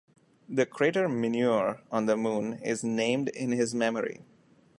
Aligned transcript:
The 0.49 0.65
crater 0.65 1.07
Mineur 1.07 1.83
on 1.91 2.07
the 2.07 2.17
Moon 2.17 2.53
is 2.63 2.83
named 2.83 3.29
in 3.29 3.51
his 3.51 3.75
memory. 3.75 4.23